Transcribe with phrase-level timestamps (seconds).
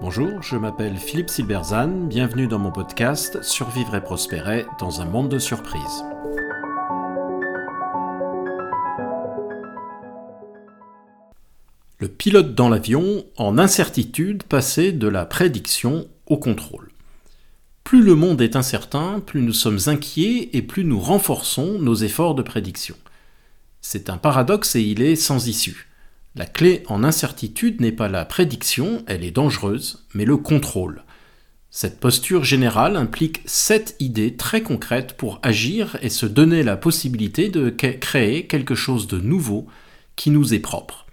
[0.00, 5.28] Bonjour, je m'appelle Philippe Silberzan, bienvenue dans mon podcast Survivre et prospérer dans un monde
[5.28, 6.04] de surprises.
[11.98, 16.90] Le pilote dans l'avion, en incertitude, passait de la prédiction au contrôle.
[17.82, 22.36] Plus le monde est incertain, plus nous sommes inquiets et plus nous renforçons nos efforts
[22.36, 22.94] de prédiction.
[23.80, 25.87] C'est un paradoxe et il est sans issue.
[26.34, 31.02] La clé en incertitude n'est pas la prédiction, elle est dangereuse, mais le contrôle.
[31.70, 37.48] Cette posture générale implique sept idées très concrètes pour agir et se donner la possibilité
[37.50, 39.66] de créer quelque chose de nouveau
[40.16, 41.06] qui nous est propre.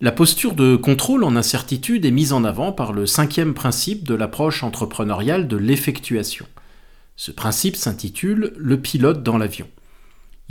[0.00, 4.14] La posture de contrôle en incertitude est mise en avant par le cinquième principe de
[4.14, 6.46] l'approche entrepreneuriale de l'effectuation.
[7.14, 9.68] Ce principe s'intitule Le pilote dans l'avion.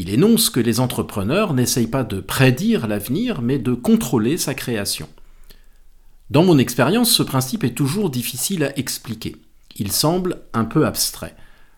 [0.01, 5.07] Il énonce que les entrepreneurs n'essayent pas de prédire l'avenir, mais de contrôler sa création.
[6.31, 9.35] Dans mon expérience, ce principe est toujours difficile à expliquer.
[9.75, 11.35] Il semble un peu abstrait.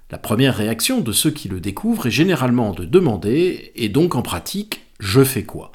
[0.09, 4.21] La première réaction de ceux qui le découvrent est généralement de demander, et donc en
[4.21, 5.73] pratique, je fais quoi?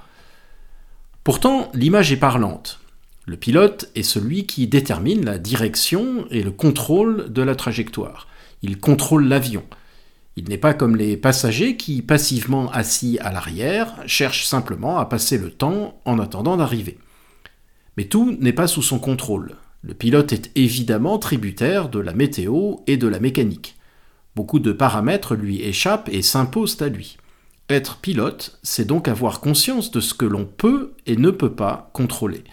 [1.25, 2.81] Pourtant, l'image est parlante.
[3.27, 8.27] Le pilote est celui qui détermine la direction et le contrôle de la trajectoire.
[8.63, 9.65] Il contrôle l'avion.
[10.39, 15.37] Il n'est pas comme les passagers qui, passivement assis à l'arrière, cherchent simplement à passer
[15.37, 16.97] le temps en attendant d'arriver.
[17.97, 19.57] Mais tout n'est pas sous son contrôle.
[19.83, 23.75] Le pilote est évidemment tributaire de la météo et de la mécanique.
[24.37, 27.17] Beaucoup de paramètres lui échappent et s'imposent à lui.
[27.69, 31.91] Être pilote, c'est donc avoir conscience de ce que l'on peut et ne peut pas
[31.95, 32.45] contrôler.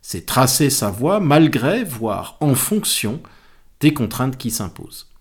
[0.00, 3.20] C'est tracer sa voie malgré, voire en fonction,
[3.80, 5.11] des contraintes qui s'imposent.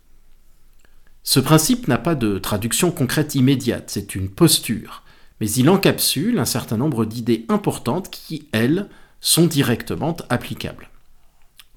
[1.23, 5.03] Ce principe n'a pas de traduction concrète immédiate, c'est une posture,
[5.39, 10.89] mais il encapsule un certain nombre d'idées importantes qui, elles, sont directement applicables.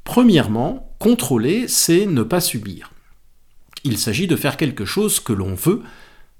[0.02, 2.90] Premièrement, contrôler, c'est ne pas subir.
[3.84, 5.82] Il s'agit de faire quelque chose que l'on veut,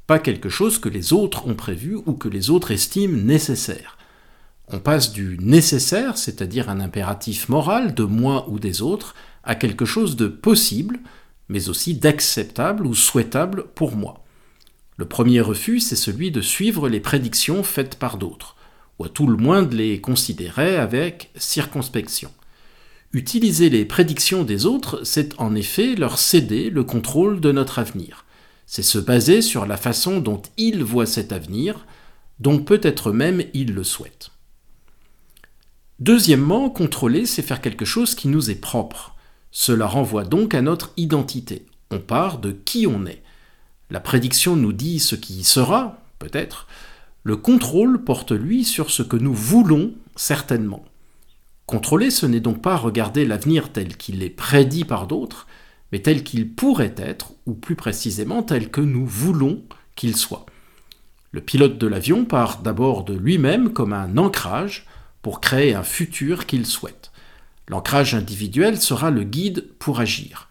[0.07, 3.99] pas quelque chose que les autres ont prévu ou que les autres estiment nécessaire.
[4.69, 9.85] On passe du nécessaire, c'est-à-dire un impératif moral de moi ou des autres, à quelque
[9.85, 11.01] chose de possible,
[11.49, 14.25] mais aussi d'acceptable ou souhaitable pour moi.
[14.97, 18.57] Le premier refus, c'est celui de suivre les prédictions faites par d'autres,
[18.99, 22.31] ou à tout le moins de les considérer avec circonspection.
[23.13, 28.25] Utiliser les prédictions des autres, c'est en effet leur céder le contrôle de notre avenir.
[28.67, 31.87] C'est se baser sur la façon dont ils voient cet avenir,
[32.41, 34.31] dont peut-être même ils le souhaitent.
[36.01, 39.14] Deuxièmement, contrôler, c'est faire quelque chose qui nous est propre.
[39.57, 41.65] Cela renvoie donc à notre identité.
[41.93, 43.23] On part de qui on est.
[43.89, 46.67] La prédiction nous dit ce qui sera, peut-être.
[47.23, 50.85] Le contrôle porte, lui, sur ce que nous voulons, certainement.
[51.67, 55.47] Contrôler, ce n'est donc pas regarder l'avenir tel qu'il est prédit par d'autres,
[55.93, 59.63] mais tel qu'il pourrait être, ou plus précisément tel que nous voulons
[59.95, 60.47] qu'il soit.
[61.31, 64.85] Le pilote de l'avion part d'abord de lui-même comme un ancrage
[65.23, 67.13] pour créer un futur qu'il souhaite.
[67.69, 70.49] L'ancrage individuel sera le guide pour agir.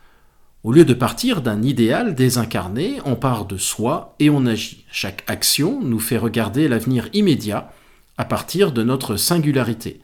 [0.64, 4.86] Au lieu de partir d'un idéal désincarné, on part de soi et on agit.
[4.92, 7.74] Chaque action nous fait regarder l'avenir immédiat
[8.18, 10.00] à partir de notre singularité.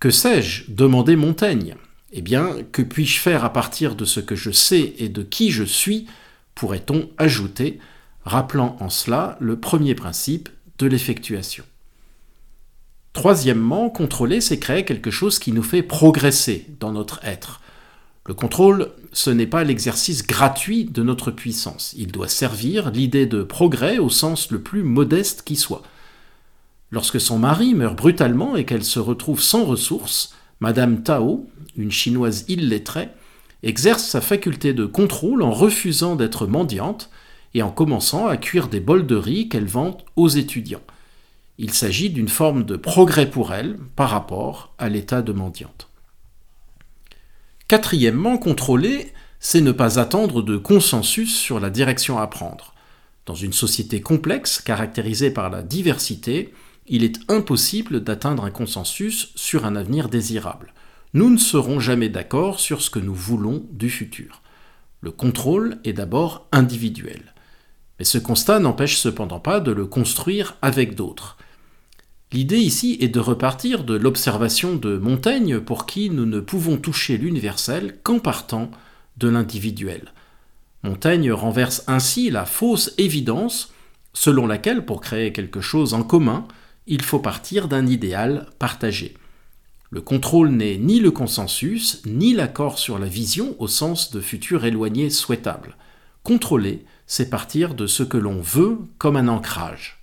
[0.00, 1.76] Que sais-je demandait Montaigne.
[2.12, 5.50] Eh bien, que puis-je faire à partir de ce que je sais et de qui
[5.50, 6.06] je suis?
[6.54, 7.78] Pourrait-on ajouter,
[8.24, 11.64] rappelant en cela le premier principe de l'effectuation.
[13.14, 17.60] Troisièmement, contrôler, c'est créer quelque chose qui nous fait progresser dans notre être.
[18.26, 21.94] Le contrôle, ce n'est pas l'exercice gratuit de notre puissance.
[21.96, 25.84] Il doit servir l'idée de progrès au sens le plus modeste qui soit.
[26.90, 31.46] Lorsque son mari meurt brutalement et qu'elle se retrouve sans ressources, Madame Tao,
[31.76, 33.10] une chinoise illettrée,
[33.62, 37.10] exerce sa faculté de contrôle en refusant d'être mendiante
[37.54, 40.82] et en commençant à cuire des bols de riz qu'elle vend aux étudiants.
[41.58, 45.88] Il s'agit d'une forme de progrès pour elle par rapport à l'état de mendiante.
[47.68, 52.74] Quatrièmement, contrôler, c'est ne pas attendre de consensus sur la direction à prendre.
[53.26, 56.52] Dans une société complexe, caractérisée par la diversité,
[56.86, 60.74] il est impossible d'atteindre un consensus sur un avenir désirable.
[61.14, 64.42] Nous ne serons jamais d'accord sur ce que nous voulons du futur.
[65.00, 67.33] Le contrôle est d'abord individuel.
[67.98, 71.36] Mais ce constat n'empêche cependant pas de le construire avec d'autres.
[72.32, 77.16] L'idée ici est de repartir de l'observation de Montaigne pour qui nous ne pouvons toucher
[77.16, 78.70] l'universel qu'en partant
[79.16, 80.12] de l'individuel.
[80.82, 83.72] Montaigne renverse ainsi la fausse évidence
[84.14, 86.46] selon laquelle pour créer quelque chose en commun,
[86.86, 89.14] il faut partir d'un idéal partagé.
[89.90, 94.64] Le contrôle n'est ni le consensus, ni l'accord sur la vision au sens de futur
[94.64, 95.76] éloigné souhaitable.
[96.24, 100.02] Contrôler, c'est partir de ce que l'on veut comme un ancrage.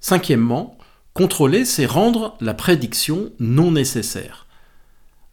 [0.00, 0.76] Cinquièmement,
[1.14, 4.48] contrôler, c'est rendre la prédiction non nécessaire.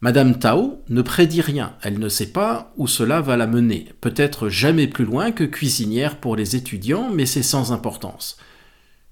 [0.00, 4.48] Madame Tao ne prédit rien, elle ne sait pas où cela va la mener, peut-être
[4.48, 8.36] jamais plus loin que cuisinière pour les étudiants, mais c'est sans importance.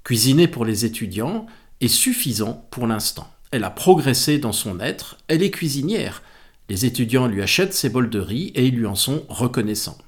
[0.04, 1.46] Cuisiner pour les étudiants
[1.80, 3.28] est suffisant pour l'instant.
[3.50, 6.22] Elle a progressé dans son être, elle est cuisinière.
[6.68, 9.98] Les étudiants lui achètent ses bols de riz et ils lui en sont reconnaissants.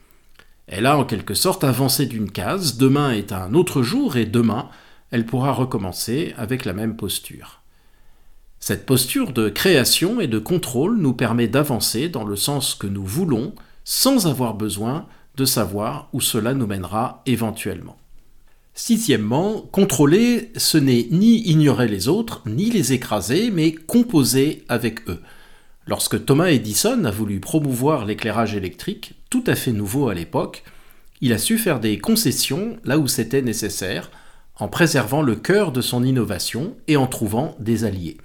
[0.66, 4.68] Elle a en quelque sorte avancé d'une case, demain est un autre jour et demain,
[5.10, 7.62] elle pourra recommencer avec la même posture.
[8.60, 13.04] Cette posture de création et de contrôle nous permet d'avancer dans le sens que nous
[13.04, 13.54] voulons
[13.84, 15.06] sans avoir besoin
[15.36, 17.96] de savoir où cela nous mènera éventuellement.
[18.74, 25.20] Sixièmement, contrôler, ce n'est ni ignorer les autres, ni les écraser, mais composer avec eux.
[25.88, 30.62] Lorsque Thomas Edison a voulu promouvoir l'éclairage électrique, tout à fait nouveau à l'époque,
[31.22, 34.10] il a su faire des concessions là où c'était nécessaire,
[34.56, 38.18] en préservant le cœur de son innovation et en trouvant des alliés.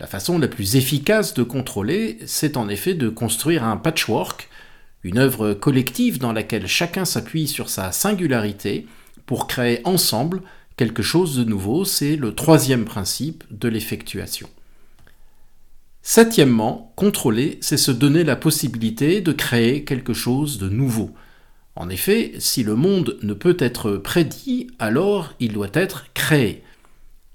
[0.00, 4.48] La façon la plus efficace de contrôler, c'est en effet de construire un patchwork,
[5.04, 8.88] une œuvre collective dans laquelle chacun s'appuie sur sa singularité
[9.26, 10.42] pour créer ensemble
[10.76, 14.48] quelque chose de nouveau, c'est le troisième principe de l'effectuation.
[16.08, 21.10] Septièmement, contrôler, c'est se donner la possibilité de créer quelque chose de nouveau,
[21.76, 26.62] en effet, si le monde ne peut être prédit, alors il doit être créé.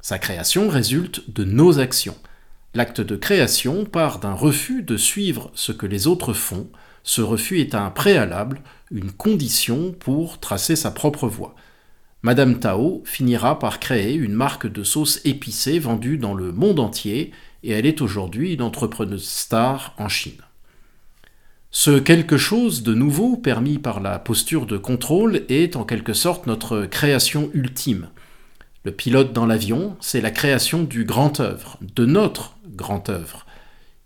[0.01, 2.17] Sa création résulte de nos actions.
[2.73, 6.67] L'acte de création part d'un refus de suivre ce que les autres font.
[7.03, 11.55] Ce refus est un préalable, une condition pour tracer sa propre voie.
[12.23, 17.31] Madame Tao finira par créer une marque de sauce épicée vendue dans le monde entier
[17.63, 20.41] et elle est aujourd'hui une entrepreneuse star en Chine.
[21.69, 26.45] Ce quelque chose de nouveau permis par la posture de contrôle est en quelque sorte
[26.45, 28.09] notre création ultime.
[28.83, 33.45] Le pilote dans l'avion, c'est la création du grand œuvre, de notre grand œuvre.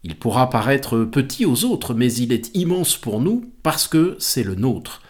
[0.03, 4.43] Il pourra paraître petit aux autres, mais il est immense pour nous parce que c'est
[4.43, 5.01] le nôtre.